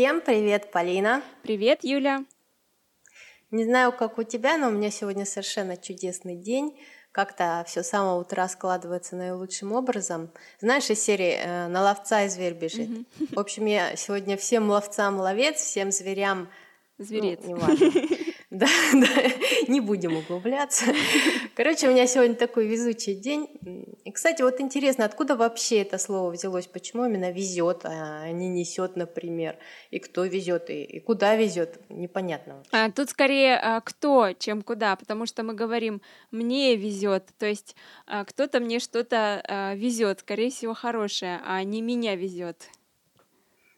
Всем, 0.00 0.22
привет, 0.22 0.70
Полина. 0.70 1.22
Привет, 1.42 1.80
Юля. 1.84 2.24
Не 3.50 3.64
знаю, 3.64 3.92
как 3.92 4.16
у 4.16 4.22
тебя, 4.22 4.56
но 4.56 4.68
у 4.68 4.70
меня 4.70 4.90
сегодня 4.90 5.26
совершенно 5.26 5.76
чудесный 5.76 6.36
день. 6.36 6.74
Как-то 7.12 7.62
все 7.66 7.82
с 7.82 7.88
самого 7.90 8.18
утра 8.18 8.48
складывается 8.48 9.14
наилучшим 9.14 9.72
образом. 9.72 10.30
Знаешь, 10.58 10.88
из 10.88 11.02
серии 11.04 11.34
э, 11.34 11.68
«На 11.68 11.82
ловца 11.82 12.22
и 12.22 12.30
зверь 12.30 12.54
бежит». 12.54 12.88
В 13.30 13.38
общем, 13.38 13.66
я 13.66 13.94
сегодня 13.94 14.38
всем 14.38 14.70
ловцам 14.70 15.20
ловец, 15.20 15.56
всем 15.56 15.92
зверям 15.92 16.48
Зверец. 16.96 17.40
Ну, 17.42 17.56
неважно. 17.56 17.92
Да, 18.50 18.66
да, 18.92 19.06
не 19.68 19.80
будем 19.80 20.16
углубляться. 20.16 20.86
Короче, 21.62 21.88
у 21.88 21.90
меня 21.90 22.06
сегодня 22.06 22.36
такой 22.36 22.66
везучий 22.66 23.14
день. 23.14 23.46
И, 24.06 24.12
кстати, 24.12 24.40
вот 24.40 24.62
интересно, 24.62 25.04
откуда 25.04 25.36
вообще 25.36 25.82
это 25.82 25.98
слово 25.98 26.30
взялось? 26.30 26.66
Почему 26.66 27.04
именно 27.04 27.32
везет, 27.32 27.82
а 27.84 28.30
не 28.30 28.48
несет, 28.48 28.96
например? 28.96 29.58
И 29.90 29.98
кто 29.98 30.24
везет, 30.24 30.70
и, 30.70 30.84
и 30.84 31.00
куда 31.00 31.36
везет? 31.36 31.78
Непонятно. 31.90 32.62
А, 32.72 32.90
тут 32.90 33.10
скорее 33.10 33.58
а, 33.58 33.82
кто, 33.82 34.32
чем 34.38 34.62
куда, 34.62 34.96
потому 34.96 35.26
что 35.26 35.42
мы 35.42 35.52
говорим 35.52 36.00
мне 36.30 36.76
везет, 36.76 37.24
то 37.38 37.44
есть 37.44 37.76
а, 38.06 38.24
кто-то 38.24 38.60
мне 38.60 38.78
что-то 38.78 39.44
а, 39.46 39.74
везет, 39.74 40.20
скорее 40.20 40.50
всего, 40.50 40.72
хорошее, 40.72 41.42
а 41.44 41.62
не 41.62 41.82
меня 41.82 42.16
везет. 42.16 42.70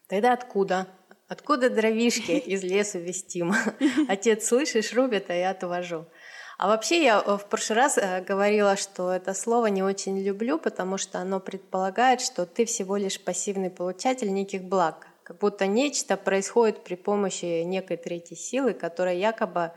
Тогда 0.07 0.31
откуда? 0.31 0.87
Откуда 1.27 1.69
дровишки 1.69 2.31
из 2.31 2.63
лесу 2.63 2.99
вестим? 2.99 3.53
Отец, 4.07 4.47
слышишь, 4.47 4.93
рубит, 4.93 5.29
а 5.29 5.33
я 5.33 5.49
отвожу. 5.49 6.05
А 6.57 6.67
вообще 6.67 7.03
я 7.03 7.23
э, 7.25 7.37
в 7.37 7.45
прошлый 7.45 7.77
раз 7.77 7.97
э, 7.97 8.21
говорила, 8.21 8.75
что 8.75 9.11
это 9.11 9.33
слово 9.33 9.67
не 9.67 9.83
очень 9.83 10.19
люблю, 10.19 10.59
потому 10.59 10.97
что 10.97 11.19
оно 11.19 11.39
предполагает, 11.39 12.21
что 12.21 12.45
ты 12.45 12.65
всего 12.65 12.97
лишь 12.97 13.19
пассивный 13.23 13.69
получатель 13.69 14.31
неких 14.31 14.63
благ. 14.63 15.07
Как 15.23 15.39
будто 15.39 15.67
нечто 15.67 16.17
происходит 16.17 16.83
при 16.83 16.95
помощи 16.95 17.63
некой 17.63 17.97
третьей 17.97 18.37
силы, 18.37 18.73
которая 18.73 19.15
якобы 19.15 19.71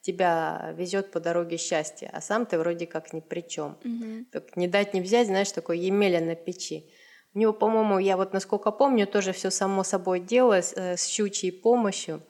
тебя 0.00 0.74
везет 0.76 1.10
по 1.10 1.20
дороге 1.20 1.56
счастья, 1.56 2.10
а 2.12 2.20
сам 2.20 2.46
ты 2.46 2.58
вроде 2.58 2.86
как 2.86 3.12
ни 3.12 3.20
при 3.20 3.40
чем. 3.40 3.78
Угу. 3.84 4.26
Так 4.32 4.56
не 4.56 4.68
дать 4.68 4.94
не 4.94 5.00
взять, 5.00 5.26
знаешь, 5.26 5.52
такой 5.52 5.78
Емеля 5.78 6.20
на 6.20 6.34
печи. 6.34 6.90
У 7.34 7.38
него, 7.38 7.52
по-моему, 7.52 7.98
я 7.98 8.16
вот 8.16 8.32
насколько 8.32 8.70
помню, 8.70 9.06
тоже 9.06 9.32
все 9.32 9.50
само 9.50 9.84
собой 9.84 10.20
делалось 10.20 10.72
э, 10.76 10.96
с 10.96 11.06
щучьей 11.06 11.52
помощью. 11.52 12.22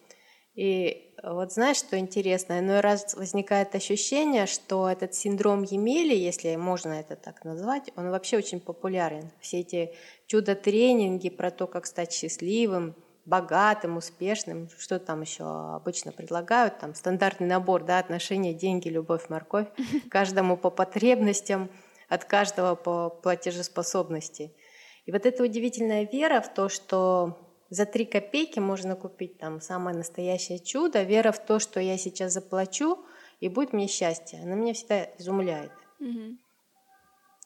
И 0.54 1.08
вот 1.22 1.52
знаешь, 1.52 1.77
что 1.77 1.98
интересно, 1.98 2.58
иной 2.58 2.80
раз 2.80 3.14
возникает 3.14 3.74
ощущение, 3.74 4.47
что 4.47 4.88
этот 4.88 5.14
синдром 5.14 5.62
Емели, 5.62 6.14
если 6.14 6.55
можно 6.56 6.92
это 6.92 7.16
так 7.16 7.44
назвать, 7.44 7.91
он 7.97 8.10
вообще 8.10 8.36
очень 8.36 8.60
популярен. 8.60 9.30
Все 9.41 9.60
эти 9.60 9.94
чудо-тренинги 10.27 11.28
про 11.30 11.50
то, 11.50 11.66
как 11.66 11.86
стать 11.86 12.12
счастливым, 12.12 12.94
богатым, 13.25 13.97
успешным, 13.97 14.69
что 14.78 14.98
там 14.98 15.22
еще 15.22 15.44
обычно 15.75 16.12
предлагают, 16.12 16.78
там 16.78 16.94
стандартный 16.94 17.47
набор, 17.47 17.84
да, 17.84 17.98
отношения, 17.98 18.55
деньги, 18.55 18.88
любовь, 18.88 19.28
морковь, 19.28 19.69
каждому 20.10 20.56
по 20.56 20.70
потребностям, 20.70 21.70
от 22.08 22.25
каждого 22.25 22.75
по 22.75 23.10
платежеспособности– 23.10 24.53
и 25.08 25.10
вот 25.10 25.25
эта 25.25 25.42
удивительная 25.42 26.06
вера 26.06 26.42
в 26.42 26.53
то, 26.53 26.69
что 26.69 27.38
за 27.70 27.86
три 27.86 28.05
копейки 28.05 28.58
можно 28.58 28.97
купить 28.97 29.38
там 29.38 29.61
самое 29.61 29.97
настоящее 29.97 30.58
чудо, 30.58 31.02
вера 31.02 31.33
в 31.33 31.44
то, 31.44 31.58
что 31.58 31.80
я 31.80 31.98
сейчас 31.98 32.33
заплачу, 32.33 33.04
и 33.41 33.48
будет 33.48 33.72
мне 33.72 33.87
счастье, 33.87 34.41
она 34.43 34.54
меня 34.54 34.75
всегда 34.75 35.04
изумляет. 35.19 35.72
Угу. 36.00 36.38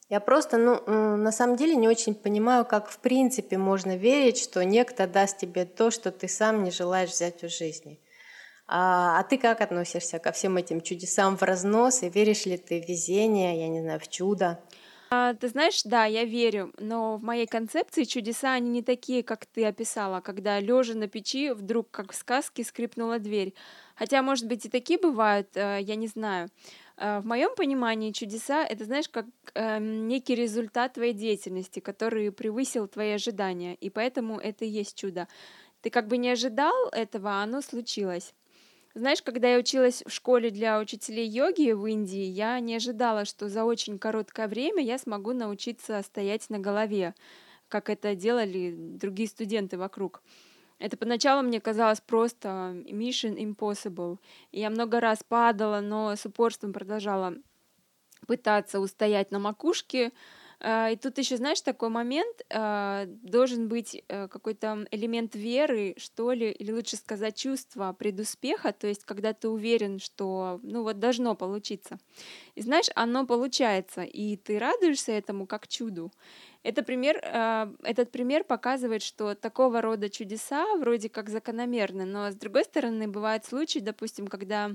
Я 0.08 0.20
просто, 0.20 0.58
ну, 0.58 1.16
на 1.16 1.32
самом 1.32 1.56
деле 1.56 1.74
не 1.74 1.88
очень 1.88 2.14
понимаю, 2.14 2.66
как 2.66 2.90
в 2.90 2.98
принципе 2.98 3.56
можно 3.56 3.96
верить, 3.96 4.38
что 4.38 4.62
некто 4.62 5.06
даст 5.06 5.38
тебе 5.38 5.64
то, 5.64 5.90
что 5.90 6.12
ты 6.12 6.28
сам 6.28 6.64
не 6.64 6.70
желаешь 6.70 7.10
взять 7.10 7.42
в 7.42 7.48
жизни. 7.48 7.98
А, 8.66 9.18
а 9.18 9.24
ты 9.24 9.38
как 9.38 9.60
относишься 9.60 10.18
ко 10.18 10.32
всем 10.32 10.56
этим 10.56 10.82
чудесам 10.82 11.36
в 11.36 11.42
разнос? 11.42 12.02
И 12.02 12.10
веришь 12.10 12.46
ли 12.46 12.58
ты 12.58 12.82
в 12.82 12.88
везение, 12.88 13.58
я 13.58 13.68
не 13.68 13.80
знаю, 13.80 14.00
в 14.00 14.08
чудо? 14.08 14.60
А, 15.14 15.34
ты 15.34 15.48
знаешь, 15.48 15.82
да, 15.84 16.06
я 16.06 16.24
верю, 16.24 16.72
но 16.78 17.18
в 17.18 17.22
моей 17.22 17.46
концепции 17.46 18.04
чудеса, 18.04 18.54
они 18.54 18.70
не 18.70 18.82
такие, 18.82 19.22
как 19.22 19.44
ты 19.44 19.66
описала, 19.66 20.22
когда 20.22 20.58
лежа 20.58 20.94
на 20.94 21.06
печи 21.06 21.50
вдруг, 21.50 21.90
как 21.90 22.12
в 22.12 22.14
сказке, 22.14 22.64
скрипнула 22.64 23.18
дверь. 23.18 23.52
Хотя, 23.94 24.22
может 24.22 24.48
быть, 24.48 24.64
и 24.64 24.70
такие 24.70 24.98
бывают, 24.98 25.48
э, 25.54 25.80
я 25.82 25.96
не 25.96 26.06
знаю. 26.06 26.48
Э, 26.96 27.20
в 27.20 27.26
моем 27.26 27.54
понимании 27.54 28.12
чудеса— 28.12 28.64
это, 28.70 28.86
знаешь, 28.86 29.10
как 29.10 29.26
э, 29.52 29.78
некий 29.80 30.34
результат 30.34 30.94
твоей 30.94 31.12
деятельности, 31.12 31.80
который 31.80 32.32
превысил 32.32 32.88
твои 32.88 33.10
ожидания, 33.10 33.74
и 33.74 33.90
поэтому 33.90 34.38
это 34.38 34.64
и 34.64 34.68
есть 34.68 34.96
чудо. 34.96 35.28
Ты 35.82 35.90
как 35.90 36.08
бы 36.08 36.16
не 36.16 36.30
ожидал 36.30 36.88
этого, 36.88 37.32
а 37.32 37.42
оно 37.42 37.60
случилось. 37.60 38.32
Знаешь, 38.94 39.22
когда 39.22 39.48
я 39.52 39.58
училась 39.58 40.02
в 40.06 40.10
школе 40.10 40.50
для 40.50 40.78
учителей 40.78 41.26
йоги 41.26 41.72
в 41.72 41.86
Индии, 41.86 42.24
я 42.24 42.60
не 42.60 42.76
ожидала, 42.76 43.24
что 43.24 43.48
за 43.48 43.64
очень 43.64 43.98
короткое 43.98 44.48
время 44.48 44.82
я 44.82 44.98
смогу 44.98 45.32
научиться 45.32 46.02
стоять 46.02 46.50
на 46.50 46.58
голове, 46.58 47.14
как 47.68 47.88
это 47.88 48.14
делали 48.14 48.74
другие 48.76 49.30
студенты 49.30 49.78
вокруг. 49.78 50.22
Это 50.78 50.98
поначалу 50.98 51.42
мне 51.42 51.58
казалось 51.58 52.02
просто 52.02 52.74
mission 52.84 53.38
impossible. 53.38 54.18
Я 54.50 54.68
много 54.68 55.00
раз 55.00 55.24
падала, 55.26 55.80
но 55.80 56.14
с 56.14 56.26
упорством 56.26 56.74
продолжала 56.74 57.34
пытаться 58.26 58.78
устоять 58.78 59.30
на 59.30 59.38
макушке, 59.38 60.12
и 60.64 60.96
тут 60.96 61.18
еще, 61.18 61.36
знаешь, 61.36 61.60
такой 61.60 61.88
момент, 61.88 62.42
а, 62.50 63.06
должен 63.06 63.68
быть 63.68 64.02
э, 64.08 64.28
какой-то 64.28 64.86
элемент 64.92 65.34
веры, 65.34 65.94
что 65.96 66.32
ли, 66.32 66.52
или 66.52 66.70
лучше 66.70 66.96
сказать 66.96 67.36
чувства 67.36 67.92
предуспеха, 67.98 68.72
то 68.72 68.86
есть 68.86 69.04
когда 69.04 69.32
ты 69.32 69.48
уверен, 69.48 69.98
что, 69.98 70.60
ну 70.62 70.82
вот, 70.82 71.00
должно 71.00 71.34
получиться. 71.34 71.98
И 72.54 72.62
знаешь, 72.62 72.90
оно 72.94 73.26
получается, 73.26 74.02
и 74.02 74.36
ты 74.36 74.58
радуешься 74.58 75.12
этому 75.12 75.46
как 75.46 75.66
чуду. 75.66 76.12
Это 76.62 76.84
пример, 76.84 77.20
а, 77.24 77.72
этот 77.82 78.12
пример 78.12 78.44
показывает, 78.44 79.02
что 79.02 79.34
такого 79.34 79.80
рода 79.82 80.08
чудеса 80.08 80.76
вроде 80.76 81.08
как 81.08 81.28
закономерны, 81.28 82.04
но 82.04 82.30
с 82.30 82.36
другой 82.36 82.64
стороны 82.64 83.08
бывают 83.08 83.44
случаи, 83.44 83.80
допустим, 83.80 84.28
когда 84.28 84.70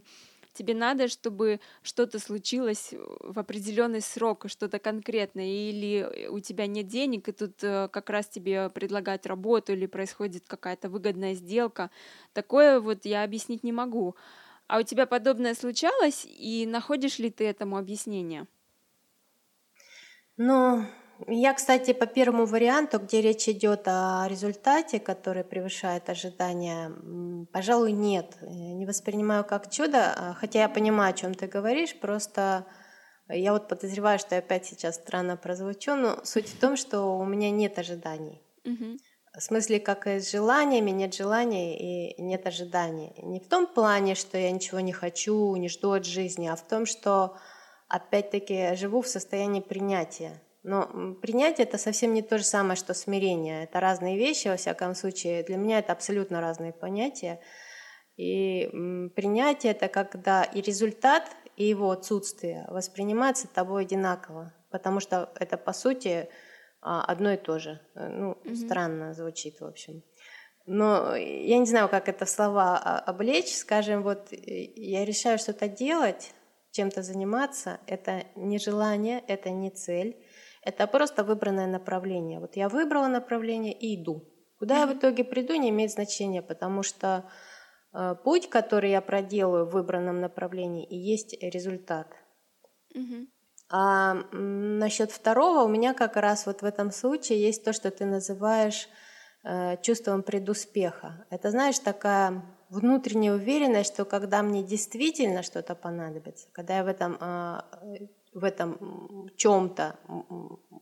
тебе 0.57 0.73
надо, 0.73 1.07
чтобы 1.07 1.59
что-то 1.83 2.19
случилось 2.19 2.93
в 2.93 3.39
определенный 3.39 4.01
срок, 4.01 4.45
что-то 4.47 4.79
конкретное, 4.79 5.45
или 5.45 6.27
у 6.29 6.39
тебя 6.39 6.67
нет 6.67 6.87
денег, 6.87 7.29
и 7.29 7.31
тут 7.31 7.63
э, 7.63 7.87
как 7.91 8.09
раз 8.09 8.27
тебе 8.27 8.69
предлагают 8.69 9.25
работу, 9.27 9.73
или 9.73 9.85
происходит 9.85 10.43
какая-то 10.47 10.89
выгодная 10.89 11.35
сделка. 11.35 11.91
Такое 12.33 12.79
вот 12.79 13.05
я 13.05 13.23
объяснить 13.23 13.63
не 13.63 13.71
могу. 13.71 14.15
А 14.67 14.79
у 14.79 14.83
тебя 14.83 15.05
подобное 15.05 15.55
случалось, 15.55 16.25
и 16.27 16.65
находишь 16.67 17.19
ли 17.19 17.29
ты 17.29 17.45
этому 17.47 17.77
объяснение? 17.77 18.47
Ну, 20.37 20.85
я, 21.27 21.53
кстати, 21.53 21.93
по 21.93 22.05
первому 22.05 22.45
варианту, 22.45 22.99
где 22.99 23.21
речь 23.21 23.49
идет 23.49 23.87
о 23.87 24.27
результате, 24.27 24.99
который 24.99 25.43
превышает 25.43 26.09
ожидания, 26.09 26.91
пожалуй, 27.51 27.91
нет. 27.91 28.37
Не 28.41 28.85
воспринимаю 28.85 29.43
как 29.43 29.71
чудо, 29.71 30.13
а, 30.15 30.33
хотя 30.33 30.61
я 30.61 30.69
понимаю, 30.69 31.11
о 31.11 31.17
чем 31.17 31.33
ты 31.33 31.47
говоришь, 31.47 31.95
просто 31.99 32.65
я 33.29 33.53
вот 33.53 33.67
подозреваю, 33.67 34.19
что 34.19 34.35
я 34.35 34.39
опять 34.39 34.65
сейчас 34.65 34.95
странно 34.95 35.37
прозвучу, 35.37 35.95
но 35.95 36.19
суть 36.23 36.49
в 36.49 36.59
том, 36.59 36.77
что 36.77 37.17
у 37.17 37.25
меня 37.25 37.49
нет 37.51 37.79
ожиданий. 37.79 38.41
Угу. 38.63 38.97
В 39.37 39.41
смысле, 39.41 39.79
как 39.79 40.07
и 40.07 40.19
с 40.19 40.31
желаниями, 40.31 40.91
нет 40.91 41.13
желаний 41.13 41.77
и 41.77 42.21
нет 42.21 42.47
ожиданий. 42.47 43.13
Не 43.21 43.39
в 43.39 43.47
том 43.47 43.67
плане, 43.67 44.15
что 44.15 44.37
я 44.37 44.51
ничего 44.51 44.79
не 44.79 44.93
хочу, 44.93 45.55
не 45.55 45.69
жду 45.69 45.91
от 45.91 46.05
жизни, 46.05 46.47
а 46.47 46.55
в 46.55 46.67
том, 46.67 46.85
что 46.85 47.37
опять-таки 47.87 48.75
живу 48.75 49.01
в 49.01 49.07
состоянии 49.07 49.61
принятия. 49.61 50.41
Но 50.63 51.15
принятие 51.21 51.65
это 51.65 51.77
совсем 51.77 52.13
не 52.13 52.21
то 52.21 52.37
же 52.37 52.43
самое, 52.43 52.75
что 52.75 52.93
смирение. 52.93 53.63
Это 53.63 53.79
разные 53.79 54.17
вещи, 54.17 54.47
во 54.47 54.57
всяком 54.57 54.95
случае. 54.95 55.43
Для 55.43 55.57
меня 55.57 55.79
это 55.79 55.93
абсолютно 55.93 56.41
разные 56.41 56.73
понятия. 56.73 57.39
И 58.17 58.67
принятие 59.15 59.71
это 59.71 59.87
когда 59.87 60.43
и 60.43 60.61
результат, 60.61 61.29
и 61.55 61.65
его 61.65 61.91
отсутствие 61.91 62.65
воспринимается 62.69 63.47
тобой 63.47 63.83
одинаково. 63.83 64.53
Потому 64.69 64.99
что 64.99 65.31
это, 65.39 65.57
по 65.57 65.73
сути, 65.73 66.29
а, 66.81 67.03
одно 67.03 67.31
и 67.33 67.37
то 67.37 67.59
же. 67.59 67.79
Э, 67.95 68.07
ну, 68.09 68.33
mm-hmm. 68.33 68.55
странно 68.55 69.13
звучит, 69.13 69.59
в 69.61 69.65
общем. 69.65 70.03
Но 70.65 71.15
я 71.15 71.57
не 71.57 71.65
знаю, 71.65 71.89
как 71.89 72.09
это 72.09 72.25
в 72.25 72.29
слова 72.29 72.77
а, 72.77 72.99
облечь. 72.99 73.55
Скажем, 73.55 74.03
вот 74.03 74.27
я 74.31 75.05
решаю 75.05 75.39
что-то 75.39 75.67
делать, 75.67 76.33
чем-то 76.71 77.03
заниматься. 77.03 77.79
Это 77.87 78.25
не 78.35 78.59
желание, 78.59 79.23
это 79.27 79.49
не 79.49 79.69
цель 79.69 80.17
это 80.67 80.85
просто 80.87 81.23
выбранное 81.23 81.67
направление. 81.67 82.39
Вот 82.39 82.57
я 82.57 82.67
выбрала 82.67 83.07
направление 83.07 83.73
и 83.73 83.95
иду. 83.95 84.23
Куда 84.59 84.79
я 84.79 84.87
в 84.87 84.93
итоге 84.93 85.23
приду, 85.23 85.55
не 85.55 85.69
имеет 85.69 85.91
значения, 85.91 86.41
потому 86.41 86.83
что 86.83 87.29
э, 87.93 88.15
путь, 88.23 88.49
который 88.49 88.91
я 88.91 89.01
проделаю 89.01 89.65
в 89.65 89.71
выбранном 89.71 90.19
направлении, 90.19 90.85
и 90.85 90.97
есть 90.97 91.41
результат. 91.41 92.07
Угу. 92.93 93.27
А 93.69 94.15
насчет 94.33 95.11
второго, 95.11 95.63
у 95.63 95.69
меня 95.69 95.93
как 95.93 96.17
раз 96.17 96.45
вот 96.45 96.61
в 96.61 96.65
этом 96.65 96.91
случае 96.91 97.41
есть 97.41 97.63
то, 97.63 97.71
что 97.71 97.89
ты 97.89 98.05
называешь 98.05 98.89
э, 99.45 99.77
чувством 99.81 100.21
предуспеха. 100.21 101.25
Это, 101.29 101.49
знаешь, 101.51 101.79
такая 101.79 102.43
внутренняя 102.69 103.33
уверенность, 103.33 103.93
что 103.93 104.03
когда 104.03 104.43
мне 104.43 104.63
действительно 104.63 105.43
что-то 105.43 105.75
понадобится, 105.75 106.49
когда 106.51 106.77
я 106.77 106.83
в 106.83 106.87
этом, 106.87 107.17
э, 107.21 107.61
в 108.33 108.43
этом 108.43 109.29
чем-то 109.35 109.99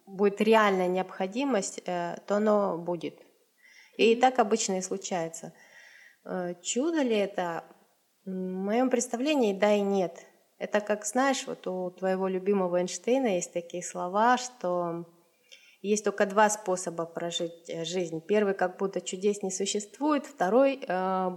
будет 0.05 0.41
реальная 0.41 0.87
необходимость, 0.87 1.81
э, 1.85 2.17
то 2.27 2.35
оно 2.35 2.77
будет. 2.77 3.19
И 3.97 4.15
так 4.15 4.39
обычно 4.39 4.77
и 4.77 4.81
случается. 4.81 5.53
Э, 6.25 6.55
чудо 6.61 7.01
ли 7.01 7.15
это? 7.15 7.63
В 8.25 8.31
моем 8.31 8.89
представлении 8.89 9.53
да 9.53 9.75
и 9.75 9.81
нет. 9.81 10.25
Это 10.57 10.79
как, 10.79 11.05
знаешь, 11.05 11.45
вот 11.47 11.67
у 11.67 11.91
твоего 11.91 12.27
любимого 12.27 12.77
Эйнштейна 12.79 13.35
есть 13.35 13.53
такие 13.53 13.83
слова, 13.83 14.37
что 14.37 15.05
есть 15.81 16.03
только 16.03 16.25
два 16.25 16.49
способа 16.49 17.05
прожить 17.05 17.69
э, 17.69 17.85
жизнь. 17.85 18.21
Первый, 18.21 18.53
как 18.53 18.77
будто 18.77 19.01
чудес 19.01 19.43
не 19.43 19.51
существует, 19.51 20.25
второй, 20.25 20.79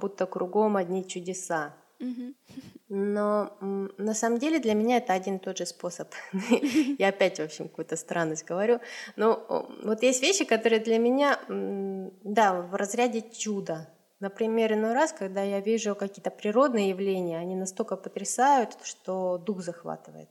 будто 0.01 0.27
кругом 0.27 0.77
одни 0.77 1.07
чудеса. 1.07 1.75
Но 2.91 3.59
на 3.61 4.15
самом 4.15 4.39
деле 4.39 4.61
для 4.61 4.73
меня 4.75 4.97
это 4.97 5.13
один 5.13 5.37
и 5.37 5.39
тот 5.39 5.59
же 5.59 5.67
способ. 5.67 6.09
Я 6.99 7.09
опять, 7.09 7.39
в 7.39 7.43
общем, 7.43 7.69
какую-то 7.69 7.97
странность 7.97 8.47
говорю. 8.47 8.81
Но 9.17 9.69
вот 9.85 10.03
есть 10.03 10.23
вещи, 10.23 10.47
которые 10.47 10.81
для 10.81 10.99
меня, 10.99 11.39
да, 11.49 12.63
в 12.63 12.75
разряде 12.75 13.23
чуда. 13.31 13.89
Например, 14.21 14.73
иной 14.73 14.95
раз, 14.95 15.13
когда 15.13 15.43
я 15.43 15.61
вижу 15.61 15.95
какие-то 15.95 16.31
природные 16.31 16.89
явления, 16.89 17.39
они 17.39 17.55
настолько 17.55 17.95
потрясают, 17.97 18.77
что 18.83 19.39
дух 19.39 19.61
захватывает. 19.61 20.29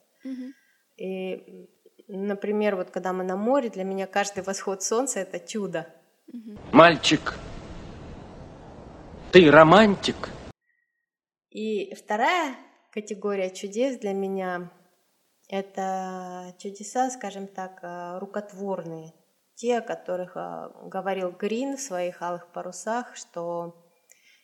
И, 0.97 1.69
например, 2.07 2.75
вот 2.75 2.89
когда 2.89 3.13
мы 3.13 3.23
на 3.23 3.37
море, 3.37 3.69
для 3.69 3.83
меня 3.83 4.07
каждый 4.07 4.43
восход 4.43 4.81
солнца 4.81 5.19
это 5.19 5.39
чудо. 5.39 5.87
Мальчик, 6.73 7.35
ты 9.31 9.49
романтик. 9.49 10.31
И 11.57 11.95
вторая 11.95 12.55
категория 12.91 13.49
чудес 13.49 13.97
для 13.97 14.13
меня– 14.13 14.71
это 15.49 16.53
чудеса, 16.59 17.09
скажем 17.09 17.47
так, 17.47 17.79
э, 17.81 18.19
рукотворные. 18.19 19.15
Те, 19.55 19.79
о 19.79 19.81
которых 19.81 20.37
э, 20.37 20.69
говорил 20.83 21.31
Грин 21.31 21.77
в 21.77 21.81
своих 21.81 22.21
«Алых 22.21 22.51
парусах», 22.51 23.15
что 23.15 23.73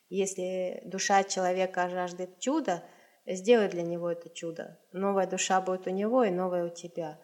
если 0.09 0.81
душа 0.85 1.23
человека 1.23 1.87
жаждет 1.87 2.39
чуда, 2.39 2.83
сделай 3.27 3.69
для 3.69 3.83
него 3.83 4.09
это 4.09 4.31
чудо. 4.31 4.79
Новая 4.91 5.27
душа 5.27 5.61
будет 5.61 5.85
у 5.85 5.91
него 5.91 6.23
и 6.23 6.31
новая 6.31 6.65
у 6.65 6.69
тебя. 6.69 7.19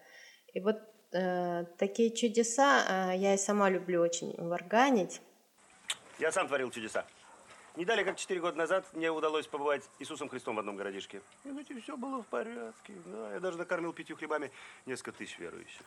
И 0.53 0.59
вот 0.59 0.77
э, 1.13 1.65
такие 1.79 2.15
чудеса 2.15 3.09
э, 3.11 3.17
я 3.17 3.33
и 3.33 3.37
сама 3.37 3.71
люблю 3.71 4.01
очень 4.01 4.35
варганить. 4.37 5.19
Я 6.19 6.31
сам 6.31 6.47
творил 6.47 6.69
чудеса. 6.69 7.07
Не 7.79 7.85
далее, 7.85 8.03
как 8.03 8.17
четыре 8.17 8.41
года 8.41 8.57
назад, 8.57 8.85
мне 8.91 9.09
удалось 9.09 9.47
побывать 9.47 9.89
Иисусом 9.99 10.27
Христом 10.27 10.57
в 10.57 10.59
одном 10.59 10.75
городишке. 10.75 11.21
И 11.45 11.49
знаете, 11.49 11.79
все 11.79 11.95
было 11.95 12.21
в 12.21 12.27
порядке. 12.27 12.93
Да, 13.05 13.31
я 13.31 13.39
даже 13.39 13.57
накормил 13.57 13.93
пятью 13.93 14.17
хлебами 14.17 14.51
несколько 14.85 15.13
тысяч 15.13 15.39
верующих. 15.39 15.85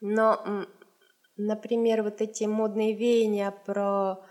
Но, 0.00 0.64
например, 1.36 2.04
вот 2.04 2.20
эти 2.20 2.44
модные 2.44 2.94
веяния 2.94 3.50
про 3.50 4.24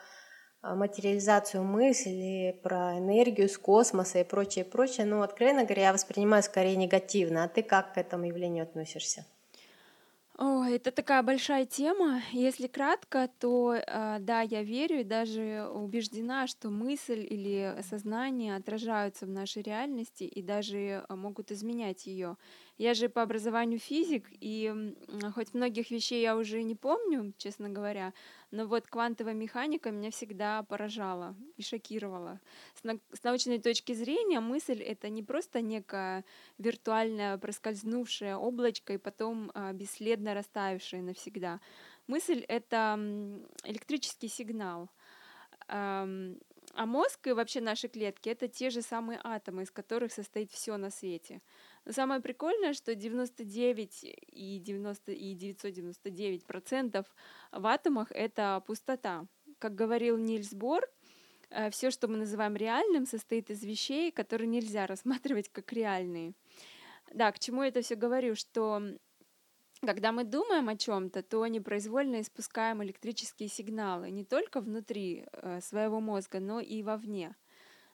а, 0.61 0.75
материализацию 0.75 1.61
мысли, 1.61 2.57
про 2.63 2.97
энергию 2.97 3.49
с 3.49 3.57
космоса 3.57 4.19
и 4.19 4.23
прочее, 4.23 4.63
прочее, 4.63 5.05
ну, 5.05 5.23
откровенно 5.23 5.65
говоря, 5.65 5.87
я 5.87 5.93
воспринимаю 5.93 6.41
скорее 6.41 6.77
негативно. 6.77 7.43
А 7.43 7.49
ты 7.49 7.63
как 7.63 7.95
к 7.95 7.97
этому 7.97 8.27
явлению 8.27 8.63
относишься? 8.63 9.25
О, 10.45 10.65
это 10.65 10.91
такая 10.91 11.23
большая 11.23 11.65
тема. 11.65 12.21
Если 12.33 12.67
кратко, 12.67 13.29
то 13.39 13.75
э, 13.75 14.17
да, 14.19 14.41
я 14.41 14.61
верю 14.61 14.99
и 14.99 15.03
даже 15.05 15.65
убеждена, 15.73 16.47
что 16.47 16.69
мысль 16.69 17.25
или 17.29 17.77
сознание 17.89 18.57
отражаются 18.57 19.25
в 19.25 19.29
нашей 19.29 19.61
реальности 19.63 20.25
и 20.25 20.41
даже 20.41 20.77
э, 21.07 21.15
могут 21.15 21.51
изменять 21.53 22.07
ее. 22.07 22.35
Я 22.77 22.95
же 22.95 23.07
по 23.07 23.21
образованию 23.21 23.79
физик, 23.79 24.27
и 24.31 24.95
хоть 25.35 25.53
многих 25.53 25.91
вещей 25.91 26.21
я 26.23 26.35
уже 26.35 26.63
не 26.63 26.73
помню, 26.75 27.33
честно 27.37 27.69
говоря, 27.69 28.13
но 28.49 28.65
вот 28.65 28.87
квантовая 28.87 29.35
механика 29.35 29.91
меня 29.91 30.09
всегда 30.09 30.63
поражала 30.63 31.35
и 31.55 31.61
шокировала. 31.61 32.39
С, 32.73 32.83
на- 32.83 32.99
с 33.11 33.23
научной 33.23 33.59
точки 33.59 33.93
зрения 33.93 34.39
мысль— 34.39 34.81
это 34.81 35.09
не 35.09 35.21
просто 35.21 35.61
некое 35.61 36.25
виртуальное 36.57 37.37
проскользнувшее 37.37 38.37
облачко 38.37 38.93
и 38.93 38.97
потом 38.97 39.51
а, 39.53 39.71
бесследно 39.71 40.33
растаявшее 40.33 41.03
навсегда. 41.03 41.59
Мысль— 42.07 42.43
это 42.47 42.97
электрический 43.65 44.29
сигнал. 44.29 44.89
А 46.73 46.87
мозг 46.87 47.27
и 47.27 47.33
вообще 47.33 47.61
наши 47.61 47.87
клетки— 47.87 48.29
это 48.31 48.47
те 48.47 48.71
же 48.71 48.81
самые 48.81 49.19
атомы, 49.23 49.61
из 49.61 49.71
которых 49.71 50.11
состоит 50.11 50.51
все 50.51 50.75
на 50.77 50.89
свете. 50.89 51.41
Но 51.85 51.91
самое 51.91 52.19
прикольное, 52.19 52.73
что 52.73 52.95
99 52.95 54.03
и, 54.03 54.59
90, 54.59 55.11
и 55.11 55.33
999 55.35 56.45
процентов 56.45 57.05
в 57.51 57.67
атомах— 57.67 58.07
это 58.11 58.63
пустота. 58.65 59.27
Как 59.59 59.75
говорил 59.75 60.17
Нильс 60.17 60.53
Бор, 60.53 60.89
э, 61.51 61.69
все, 61.69 61.91
что 61.91 62.07
мы 62.07 62.17
называем 62.17 62.55
реальным, 62.55 63.05
состоит 63.05 63.51
из 63.51 63.63
вещей, 63.63 64.11
которые 64.11 64.47
нельзя 64.47 64.87
рассматривать 64.87 65.49
как 65.49 65.71
реальные. 65.73 66.33
Да, 67.13 67.31
к 67.31 67.37
чему 67.37 67.61
я 67.61 67.67
это 67.67 67.81
все 67.81 67.93
говорю, 67.93 68.33
что 68.33 68.81
когда 69.85 70.11
мы 70.11 70.23
думаем 70.23 70.69
о 70.69 70.77
чем-то, 70.77 71.23
то 71.23 71.45
непроизвольно 71.47 72.21
испускаем 72.21 72.83
электрические 72.83 73.49
сигналы 73.49 74.09
не 74.11 74.23
только 74.23 74.61
внутри 74.61 75.25
э, 75.31 75.61
своего 75.61 75.99
мозга, 75.99 76.39
но 76.39 76.59
и 76.59 76.83
вовне. 76.83 77.35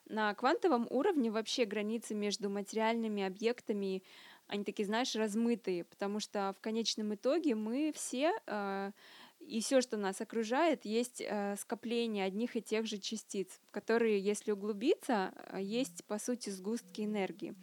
На 0.06 0.34
квантовом 0.34 0.86
уровне 0.90 1.30
вообще 1.30 1.64
границы 1.64 2.14
между 2.14 2.50
материальными 2.50 3.22
объектами, 3.22 4.02
они 4.46 4.64
такие, 4.64 4.86
знаешь, 4.86 5.14
размытые, 5.14 5.84
потому 5.84 6.18
что 6.18 6.54
в 6.58 6.60
конечном 6.60 7.14
итоге 7.14 7.54
мы 7.54 7.92
все 7.94 8.32
э, 8.46 8.92
и 9.40 9.60
все, 9.60 9.80
что 9.80 9.96
нас 9.96 10.20
окружает, 10.20 10.84
есть 10.84 11.20
э, 11.20 11.56
скопление 11.56 12.24
одних 12.24 12.56
и 12.56 12.62
тех 12.62 12.86
же 12.86 12.98
частиц, 12.98 13.60
которые, 13.70 14.18
если 14.18 14.52
углубиться, 14.52 15.32
есть, 15.58 16.04
по 16.04 16.18
сути, 16.18 16.50
сгустки 16.50 17.02
энергии. 17.02 17.54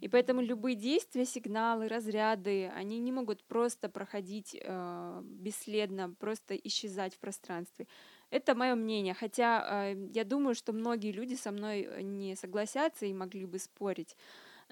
И 0.00 0.08
поэтому 0.08 0.40
любые 0.40 0.76
действия, 0.76 1.24
сигналы, 1.24 1.88
разряды, 1.88 2.68
они 2.74 2.98
не 2.98 3.12
могут 3.12 3.44
просто 3.44 3.88
проходить 3.88 4.56
э, 4.60 5.20
бесследно, 5.24 6.14
просто 6.18 6.54
исчезать 6.56 7.14
в 7.14 7.18
пространстве. 7.18 7.86
Это 8.30 8.54
мое 8.54 8.74
мнение, 8.74 9.14
хотя 9.14 9.92
э, 9.92 10.08
я 10.12 10.24
думаю, 10.24 10.54
что 10.54 10.72
многие 10.72 11.12
люди 11.12 11.34
со 11.34 11.52
мной 11.52 11.82
э, 11.82 12.02
не 12.02 12.34
согласятся 12.36 13.06
и 13.06 13.14
могли 13.14 13.46
бы 13.46 13.58
спорить. 13.58 14.16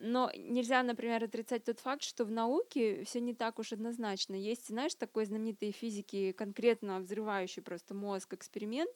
Но 0.00 0.30
нельзя, 0.36 0.82
например, 0.82 1.22
отрицать 1.22 1.64
тот 1.64 1.78
факт, 1.78 2.02
что 2.02 2.24
в 2.24 2.30
науке 2.30 3.04
все 3.04 3.20
не 3.20 3.34
так 3.34 3.58
уж 3.58 3.72
однозначно. 3.72 4.34
Есть, 4.34 4.68
знаешь, 4.68 4.94
такой 4.94 5.26
знаменитый 5.26 5.70
физики, 5.70 6.32
конкретно 6.32 6.98
взрывающий 7.00 7.62
просто 7.62 7.94
мозг 7.94 8.34
эксперимент. 8.34 8.90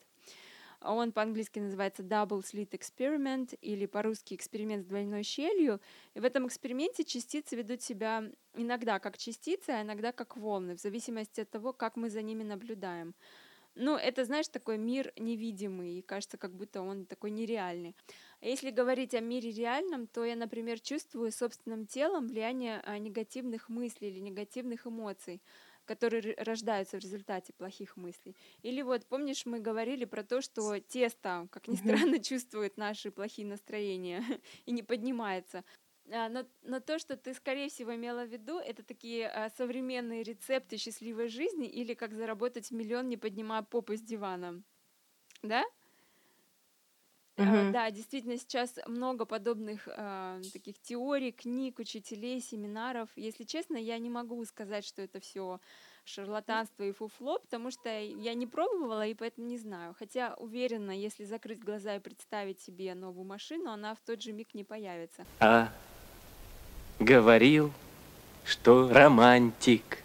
Он 0.87 1.12
по-английски 1.12 1.59
называется 1.59 2.02
Double 2.02 2.43
Slit 2.43 2.71
Experiment 2.71 3.57
или 3.61 3.87
по-русски 3.87 4.35
эксперимент 4.35 4.85
с 4.85 4.87
двойной 4.87 5.23
щелью. 5.23 5.81
И 6.14 6.21
в 6.21 6.25
этом 6.25 6.47
эксперименте 6.47 7.05
частицы 7.05 7.57
ведут 7.57 7.83
себя 7.83 8.25
иногда 8.55 8.99
как 8.99 9.19
частицы, 9.19 9.71
а 9.71 9.83
иногда 9.83 10.12
как 10.12 10.37
волны, 10.37 10.76
в 10.76 10.81
зависимости 10.81 11.40
от 11.40 11.50
того, 11.50 11.73
как 11.73 11.97
мы 11.97 12.11
за 12.11 12.23
ними 12.23 12.43
наблюдаем. 12.43 13.14
Ну, 13.78 13.95
это, 13.97 14.25
знаешь, 14.25 14.49
такой 14.49 14.78
мир 14.78 15.12
невидимый, 15.16 15.99
и 15.99 16.02
кажется, 16.02 16.38
как 16.38 16.55
будто 16.55 16.81
он 16.81 17.05
такой 17.05 17.31
нереальный. 17.31 17.95
А 18.40 18.47
если 18.47 18.71
говорить 18.71 19.14
о 19.14 19.21
мире 19.21 19.50
реальном, 19.50 20.07
то 20.07 20.25
я, 20.25 20.35
например, 20.35 20.81
чувствую 20.81 21.31
собственным 21.31 21.87
телом 21.87 22.26
влияние 22.26 22.81
а, 22.85 22.97
негативных 22.99 23.69
мыслей 23.69 24.09
или 24.09 24.21
негативных 24.21 24.87
эмоций, 24.87 25.43
которые 25.87 26.35
рождаются 26.37 26.99
в 26.99 27.00
результате 27.00 27.52
плохих 27.55 27.97
мыслей. 27.97 28.37
Или 28.62 28.83
вот, 28.83 29.07
помнишь, 29.07 29.47
мы 29.47 29.61
говорили 29.61 30.05
про 30.05 30.23
то, 30.23 30.43
что 30.43 30.78
тесто, 30.81 31.49
как 31.50 31.69
ни 31.69 31.76
странно, 31.76 32.19
чувствует 32.23 32.76
наши 32.76 33.11
плохие 33.11 33.47
настроения 33.47 34.23
и 34.66 34.73
не 34.73 34.83
поднимается. 34.83 35.64
А, 36.11 36.28
но, 36.28 36.45
но 36.62 36.81
то, 36.81 36.99
что 36.99 37.16
ты, 37.16 37.35
скорее 37.35 37.69
всего, 37.69 37.95
имела 37.95 38.25
в 38.25 38.28
виду, 38.28 38.59
это 38.59 38.85
такие 38.85 39.28
а, 39.28 39.50
современные 39.50 40.23
рецепты 40.23 40.76
счастливой 40.76 41.28
жизни 41.28 41.69
или 41.69 41.95
как 41.95 42.14
заработать 42.14 42.71
миллион, 42.71 43.09
не 43.09 43.16
поднимая 43.16 43.62
попы 43.62 43.97
с 43.97 44.02
дивана. 44.02 44.62
Да? 45.43 45.64
Uh-huh. 47.37 47.71
Да, 47.71 47.90
действительно, 47.90 48.38
сейчас 48.38 48.78
много 48.87 49.26
подобных 49.26 49.87
э, 49.87 50.40
таких 50.55 50.81
теорий, 50.81 51.33
книг, 51.33 51.78
учителей, 51.78 52.40
семинаров. 52.40 53.11
Если 53.14 53.45
честно, 53.45 53.76
я 53.76 53.99
не 53.99 54.09
могу 54.09 54.43
сказать, 54.47 54.87
что 54.87 55.02
это 55.02 55.21
все 55.21 55.61
шарлатанство 56.05 56.85
и 56.85 56.93
фуфло, 56.93 57.38
потому 57.38 57.71
что 57.71 57.90
я 57.90 58.33
не 58.33 58.47
пробовала 58.47 59.07
и 59.07 59.12
поэтому 59.12 59.47
не 59.49 59.59
знаю. 59.59 59.95
Хотя 59.99 60.35
уверена, 60.38 60.93
если 60.93 61.25
закрыть 61.25 61.59
глаза 61.59 61.97
и 61.97 62.00
представить 62.00 62.61
себе 62.61 62.95
новую 62.95 63.26
машину, 63.26 63.71
она 63.71 63.95
в 63.95 64.00
тот 64.00 64.23
же 64.23 64.33
миг 64.33 64.55
не 64.55 64.64
появится. 64.64 65.26
А 65.40 65.71
говорил, 66.99 67.71
что 68.45 68.88
романтик. 68.90 69.99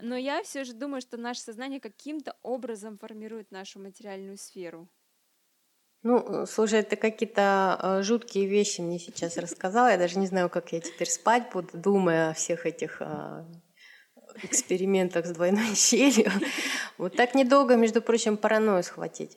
Но 0.00 0.14
я 0.14 0.42
все 0.42 0.64
же 0.64 0.74
думаю, 0.74 1.00
что 1.00 1.16
наше 1.16 1.40
сознание 1.40 1.80
каким-то 1.80 2.36
образом 2.42 2.98
формирует 2.98 3.50
нашу 3.50 3.80
материальную 3.80 4.36
сферу. 4.36 4.86
Ну, 6.06 6.24
э, 6.24 6.46
слушай, 6.46 6.84
ты 6.84 6.94
какие-то 6.94 7.80
э, 7.82 8.02
жуткие 8.02 8.46
вещи 8.46 8.80
мне 8.80 9.00
сейчас 9.00 9.36
рассказала. 9.38 9.88
Я 9.88 9.98
даже 9.98 10.20
не 10.20 10.28
знаю, 10.28 10.48
как 10.48 10.72
я 10.72 10.80
теперь 10.80 11.10
спать 11.10 11.50
буду, 11.52 11.68
думая 11.72 12.30
о 12.30 12.32
всех 12.32 12.64
этих 12.64 12.98
э, 13.00 13.44
экспериментах 14.44 15.26
с 15.26 15.30
двойной 15.30 15.74
щелью. 15.74 16.30
Вот 16.96 17.16
так 17.16 17.34
недолго, 17.34 17.74
между 17.74 18.00
прочим, 18.00 18.36
паранойю 18.36 18.84
схватить. 18.84 19.36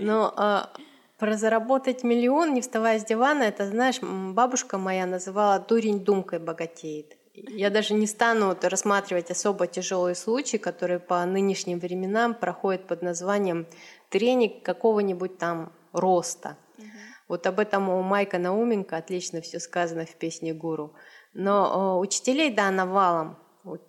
Но 0.00 0.32
э, 0.38 0.80
про 1.18 1.36
заработать 1.36 2.02
миллион, 2.02 2.54
не 2.54 2.62
вставая 2.62 2.98
с 2.98 3.04
дивана, 3.04 3.42
это, 3.42 3.66
знаешь, 3.66 4.00
бабушка 4.00 4.78
моя 4.78 5.04
называла 5.04 5.58
«дурень 5.58 6.00
думкой 6.00 6.38
богатеет». 6.38 7.14
Я 7.34 7.68
даже 7.68 7.92
не 7.92 8.06
стану 8.06 8.56
рассматривать 8.62 9.30
особо 9.30 9.66
тяжелые 9.66 10.14
случаи, 10.14 10.56
которые 10.56 10.98
по 10.98 11.22
нынешним 11.26 11.78
временам 11.78 12.32
проходят 12.34 12.86
под 12.86 13.02
названием 13.02 13.66
тренинг 14.08 14.62
какого-нибудь 14.62 15.36
там 15.36 15.72
роста. 15.96 16.56
Угу. 16.78 16.86
Вот 17.28 17.46
об 17.46 17.58
этом 17.58 17.88
у 17.88 18.02
Майка 18.02 18.38
Науменко 18.38 18.96
отлично 18.96 19.40
все 19.40 19.58
сказано 19.58 20.06
в 20.06 20.14
песне 20.14 20.54
«Гуру». 20.54 20.94
Но 21.34 21.98
учителей, 21.98 22.50
да, 22.50 22.70
навалом. 22.70 23.36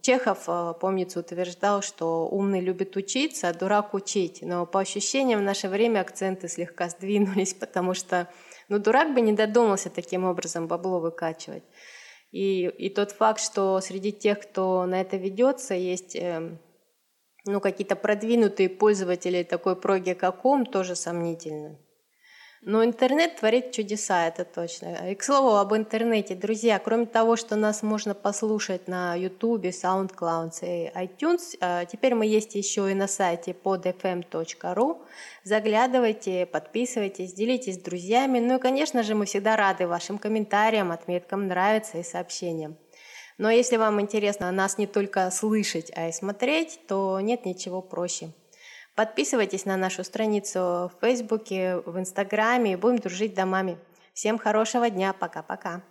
Чехов, 0.02 0.46
э, 0.48 0.74
помнится, 0.82 1.20
утверждал, 1.20 1.82
что 1.82 2.28
умный 2.28 2.62
любит 2.62 2.96
учиться, 2.96 3.48
а 3.48 3.54
дурак 3.54 3.94
учить. 3.94 4.40
Но 4.42 4.66
по 4.66 4.80
ощущениям 4.80 5.40
в 5.40 5.44
наше 5.44 5.70
время 5.70 6.02
акценты 6.02 6.48
слегка 6.48 6.90
сдвинулись, 6.90 7.54
потому 7.60 7.94
что 7.94 8.28
ну, 8.70 8.80
дурак 8.80 9.14
бы 9.14 9.22
не 9.22 9.34
додумался 9.34 9.90
таким 9.90 10.26
образом 10.26 10.68
бабло 10.68 11.00
выкачивать. 11.00 11.64
И, 12.32 12.68
и 12.68 12.90
тот 12.90 13.12
факт, 13.12 13.40
что 13.40 13.80
среди 13.80 14.12
тех, 14.12 14.42
кто 14.42 14.86
на 14.86 15.00
это 15.00 15.16
ведется, 15.16 15.76
есть 15.76 16.16
э, 16.16 16.58
ну, 17.46 17.62
какие-то 17.62 17.96
продвинутые 17.96 18.68
пользователи 18.68 19.44
такой 19.44 19.76
проги, 19.76 20.14
как 20.14 20.44
ум, 20.44 20.66
тоже 20.66 20.96
сомнительно. 20.96 21.80
Но 22.62 22.84
интернет 22.84 23.36
творит 23.36 23.72
чудеса, 23.72 24.28
это 24.28 24.44
точно. 24.44 25.12
И 25.12 25.16
к 25.16 25.24
слову 25.24 25.58
об 25.58 25.76
интернете, 25.76 26.34
друзья, 26.34 26.80
кроме 26.80 27.06
того, 27.06 27.36
что 27.36 27.56
нас 27.56 27.84
можно 27.84 28.16
послушать 28.16 28.88
на 28.88 29.16
YouTube, 29.16 29.66
SoundCloud 29.66 30.52
и 30.64 30.92
iTunes, 30.96 31.56
э, 31.62 31.86
теперь 31.92 32.16
мы 32.16 32.26
есть 32.26 32.56
еще 32.56 32.92
и 32.92 32.96
на 32.96 33.08
сайте 33.08 33.52
podfm.ru. 33.52 34.98
Заглядывайте, 35.44 36.48
подписывайтесь, 36.48 37.34
делитесь 37.34 37.76
с 37.76 37.82
друзьями. 37.82 38.40
Ну 38.40 38.58
и, 38.58 38.60
конечно 38.60 39.04
же, 39.04 39.14
мы 39.14 39.26
всегда 39.26 39.56
рады 39.56 39.86
вашим 39.86 40.18
комментариям, 40.18 40.92
отметкам 40.92 41.48
«нравится» 41.48 42.00
и 42.00 42.04
сообщениям. 42.04 42.76
Но 43.38 43.52
если 43.52 43.78
вам 43.78 44.02
интересно 44.02 44.52
нас 44.52 44.80
не 44.80 44.88
только 44.88 45.30
слышать, 45.30 45.92
а 45.96 46.10
и 46.10 46.12
смотреть, 46.12 46.80
то 46.88 47.20
нет 47.20 47.46
ничего 47.46 47.84
проще– 47.84 48.32
Подписывайтесь 48.98 49.66
на 49.66 49.78
нашу 49.78 50.04
страницу 50.04 50.60
в 50.60 50.92
Фейсбуке, 51.02 51.84
в 51.86 52.00
Инстаграме. 52.00 52.78
Будем 52.78 52.98
дружить 52.98 53.36
домами. 53.36 53.78
Всем 54.12 54.40
хорошего 54.40 54.90
дня. 54.90 55.14
Пока-пока. 55.14 55.84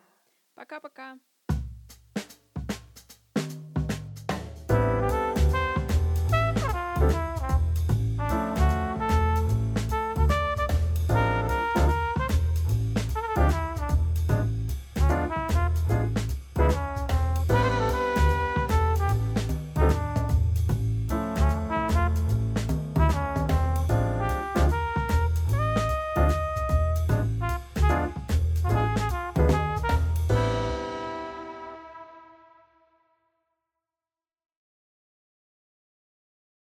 Пока-пока. 0.57 1.17